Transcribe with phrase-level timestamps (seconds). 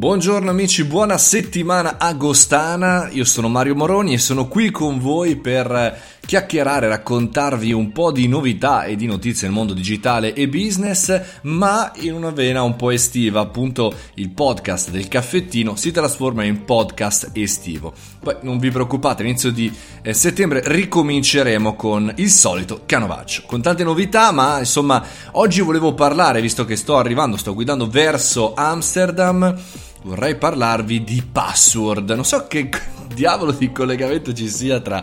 [0.00, 6.00] Buongiorno amici, buona settimana agostana, io sono Mario Moroni e sono qui con voi per
[6.24, 11.92] chiacchierare, raccontarvi un po' di novità e di notizie nel mondo digitale e business, ma
[11.96, 17.32] in una vena un po' estiva, appunto il podcast del caffettino si trasforma in podcast
[17.34, 17.92] estivo.
[18.20, 19.70] Poi non vi preoccupate, all'inizio di
[20.00, 26.40] eh, settembre ricominceremo con il solito canovaccio, con tante novità, ma insomma oggi volevo parlare,
[26.40, 29.58] visto che sto arrivando, sto guidando verso Amsterdam,
[30.02, 32.10] vorrei parlarvi di password.
[32.10, 32.68] Non so che
[33.14, 35.02] diavolo di collegamento ci sia tra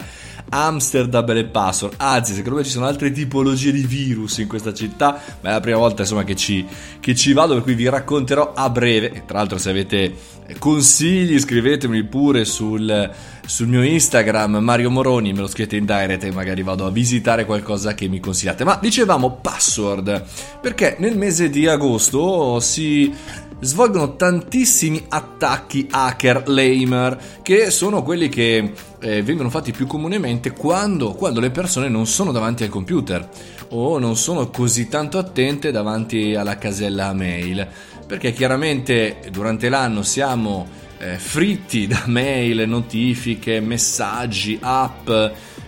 [0.50, 1.96] Amsterdam e le password.
[1.98, 5.60] Anzi, secondo me ci sono altre tipologie di virus in questa città, ma è la
[5.60, 6.66] prima volta insomma che ci,
[7.00, 9.12] che ci vado, per cui vi racconterò a breve.
[9.12, 10.16] E tra l'altro se avete
[10.60, 13.12] consigli scrivetemeli pure sul,
[13.46, 17.46] sul mio Instagram Mario Moroni, me lo scrivete in direct e magari vado a visitare
[17.46, 18.64] qualcosa che mi consigliate.
[18.64, 20.24] Ma dicevamo password,
[20.62, 23.14] perché nel mese di agosto si
[23.60, 31.14] svolgono tantissimi attacchi hacker lamer, che sono quelli che eh, vengono fatti più comunemente quando,
[31.14, 33.28] quando le persone non sono davanti al computer
[33.70, 37.68] o non sono così tanto attente davanti alla casella mail,
[38.06, 40.68] perché chiaramente durante l'anno siamo
[41.00, 45.10] eh, fritti da mail, notifiche, messaggi, app,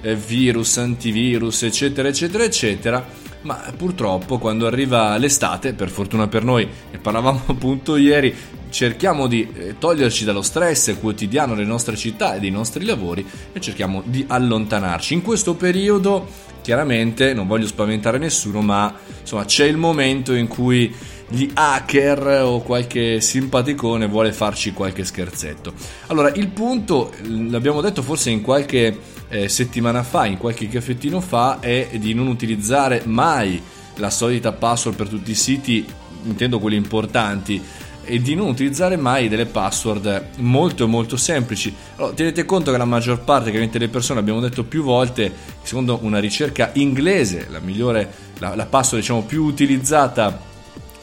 [0.01, 6.67] eh, virus, antivirus, eccetera, eccetera, eccetera ma purtroppo quando arriva l'estate, per fortuna per noi,
[6.91, 8.35] ne parlavamo appunto ieri,
[8.69, 13.59] cerchiamo di eh, toglierci dallo stress quotidiano delle nostre città e dei nostri lavori e
[13.59, 15.13] cerchiamo di allontanarci.
[15.13, 16.27] In questo periodo,
[16.61, 20.93] chiaramente, non voglio spaventare nessuno, ma insomma c'è il momento in cui
[21.31, 25.73] gli hacker o qualche simpaticone vuole farci qualche scherzetto.
[26.07, 28.97] Allora, il punto, l'abbiamo detto forse in qualche
[29.29, 33.61] eh, settimana fa, in qualche caffettino fa, è di non utilizzare mai
[33.95, 35.85] la solita password per tutti i siti,
[36.23, 37.61] intendo quelli importanti,
[38.03, 41.73] e di non utilizzare mai delle password molto molto semplici.
[41.97, 46.19] Allora, tenete conto che la maggior parte delle persone, abbiamo detto più volte, secondo una
[46.19, 50.47] ricerca inglese, la migliore, la, la password diciamo più utilizzata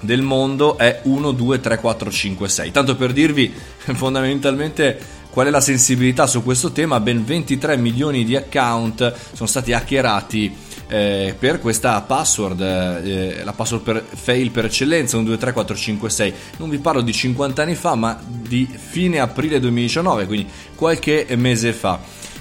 [0.00, 2.70] del mondo è 1, 2, 3, 4, 5, 6.
[2.70, 3.52] Tanto per dirvi
[3.94, 4.98] fondamentalmente
[5.36, 10.50] qual è la sensibilità su questo tema, ben 23 milioni di account sono stati hackerati
[10.88, 15.76] eh, per questa password, eh, la password per fail per eccellenza, 1, 2, 3, 4,
[15.76, 16.34] 5, 6.
[16.56, 21.74] Non vi parlo di 50 anni fa, ma di fine aprile 2019, quindi qualche mese
[21.74, 22.00] fa.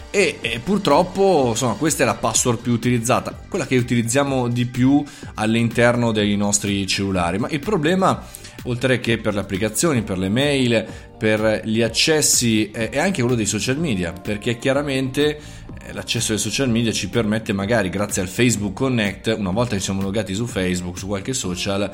[0.09, 5.03] E, e, purtroppo insomma questa è la password più utilizzata, quella che utilizziamo di più
[5.34, 8.23] all'interno dei nostri cellulari, ma il problema
[8.66, 10.86] oltre che per le applicazioni, per le mail,
[11.18, 16.70] per gli accessi è anche quello dei social media, perché chiaramente eh, l'accesso ai social
[16.70, 20.98] media ci permette magari grazie al Facebook Connect, una volta che siamo logati su Facebook,
[20.98, 21.90] su qualche social,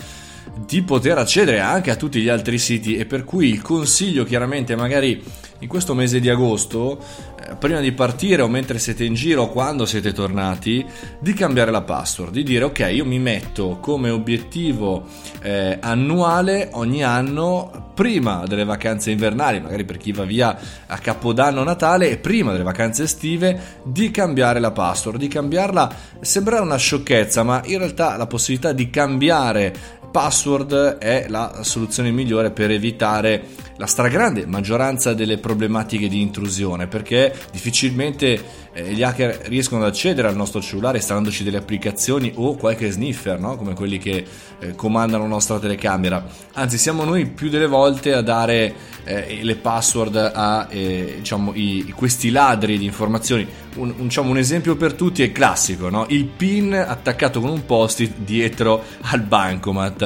[0.66, 4.76] di poter accedere anche a tutti gli altri siti e per cui il consiglio chiaramente
[4.76, 5.24] magari
[5.62, 7.00] in questo mese di agosto,
[7.40, 10.86] eh, prima di partire o mentre siete in giro o quando siete tornati,
[11.20, 15.06] di cambiare la password, di dire ok, io mi metto come obiettivo
[15.42, 21.64] eh, annuale ogni anno, prima delle vacanze invernali, magari per chi va via a Capodanno
[21.64, 27.44] Natale, e prima delle vacanze estive, di cambiare la password, di cambiarla, sembra una sciocchezza,
[27.44, 33.88] ma in realtà la possibilità di cambiare password è la soluzione migliore per evitare la
[33.88, 40.36] stragrande maggioranza delle problematiche di intrusione perché difficilmente eh, gli hacker riescono ad accedere al
[40.36, 43.58] nostro cellulare instalandoci delle applicazioni o qualche sniffer no?
[43.58, 44.24] come quelli che
[44.60, 46.24] eh, comandano la nostra telecamera
[46.54, 48.74] anzi siamo noi più delle volte a dare
[49.04, 54.38] eh, le password a eh, diciamo, i, questi ladri di informazioni un, un, diciamo, un
[54.38, 56.06] esempio per tutti è classico no?
[56.10, 60.01] il pin attaccato con un post-it dietro al bancomat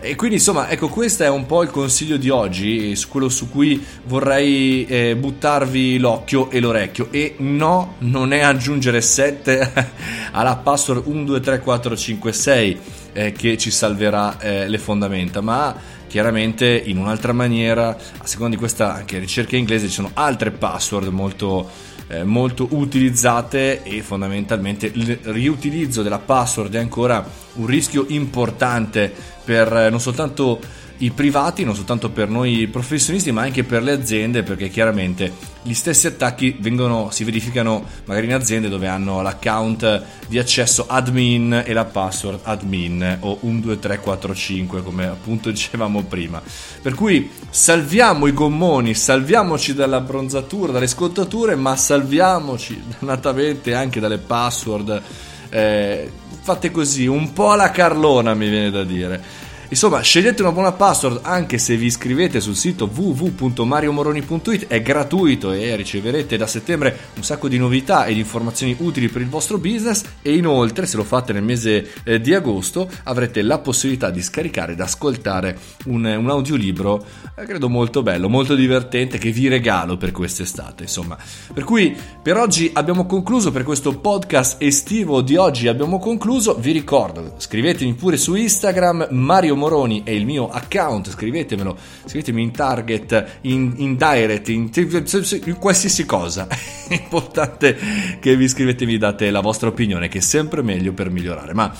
[0.00, 3.84] e quindi insomma ecco questo è un po' il consiglio di oggi quello su cui
[4.04, 7.08] vorrei eh, buttarvi l'occhio e l'orecchio.
[7.10, 9.72] E no, non è aggiungere 7
[10.32, 12.80] alla password 1, 2, 3, 4, 5, 6
[13.12, 15.74] eh, che ci salverà eh, le fondamenta, ma
[16.06, 21.08] chiaramente in un'altra maniera, a seconda di questa anche ricerca inglese, ci sono altre password
[21.08, 21.68] molto,
[22.08, 27.24] eh, molto utilizzate e fondamentalmente il riutilizzo della password è ancora
[27.54, 29.12] un rischio importante
[29.44, 30.60] per eh, non soltanto
[30.98, 35.74] i privati, non soltanto per noi professionisti, ma anche per le aziende, perché chiaramente gli
[35.74, 41.72] stessi attacchi vengono, si verificano magari in aziende dove hanno l'account di accesso admin e
[41.72, 46.42] la password admin o 12345 come appunto dicevamo prima.
[46.80, 54.18] Per cui salviamo i gommoni, salviamoci dalla bronzatura, dalle scottature, ma salviamoci dannatamente anche dalle
[54.18, 55.02] password.
[55.50, 56.10] Eh,
[56.40, 59.46] fatte così, un po' alla Carlona mi viene da dire.
[59.70, 65.76] Insomma, scegliete una buona password anche se vi iscrivete sul sito www.mariomoroni.it, è gratuito e
[65.76, 70.04] riceverete da settembre un sacco di novità e di informazioni utili per il vostro business
[70.22, 74.72] e inoltre se lo fate nel mese eh, di agosto avrete la possibilità di scaricare
[74.72, 77.04] ed ascoltare un, un audiolibro
[77.36, 81.18] eh, credo molto bello, molto divertente che vi regalo per quest'estate, insomma.
[81.52, 86.72] Per cui per oggi abbiamo concluso per questo podcast estivo di oggi abbiamo concluso, vi
[86.72, 91.76] ricordo, scrivetemi pure su Instagram Mario Moroni è il mio account, scrivetemelo,
[92.06, 96.46] scrivetemi in target, in, in direct, in, in, qualsiasi cosa.
[96.88, 97.76] È importante
[98.18, 101.52] che vi iscrivete e mi date la vostra opinione, che è sempre meglio per migliorare.
[101.52, 101.70] Ma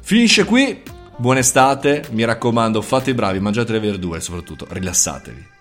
[0.00, 0.80] finisce qui.
[1.16, 5.53] Buona estate, mi raccomando, fate i bravi, mangiate le verdure e soprattutto rilassatevi.